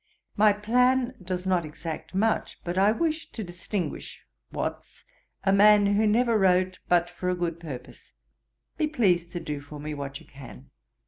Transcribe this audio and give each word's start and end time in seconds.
My 0.35 0.51
plan 0.51 1.13
does 1.21 1.45
not 1.45 1.63
exact 1.63 2.15
much; 2.15 2.59
but 2.63 2.75
I 2.75 2.91
wish 2.91 3.31
to 3.33 3.43
distinguish 3.43 4.19
Watts, 4.51 5.03
a 5.43 5.53
man 5.53 5.93
who 5.95 6.07
never 6.07 6.39
wrote 6.39 6.79
but 6.89 7.07
for 7.07 7.29
a 7.29 7.35
good 7.35 7.59
purpose. 7.59 8.13
Be 8.79 8.87
pleased 8.87 9.31
to 9.33 9.39
do 9.39 9.61
for 9.61 9.79
me 9.79 9.93
what 9.93 10.19
you 10.19 10.25
can. 10.25 10.71